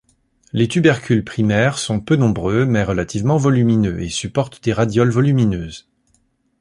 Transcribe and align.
Les 0.51 0.67
tubercules 0.67 1.23
primaires 1.23 1.77
sont 1.77 1.99
peu 1.99 2.15
nombreux 2.15 2.65
mais 2.65 2.83
relativement 2.83 3.37
volumineux, 3.37 4.01
et 4.01 4.09
supportent 4.09 4.63
des 4.63 4.73
radioles 4.73 5.11
volumineuses. 5.11 5.87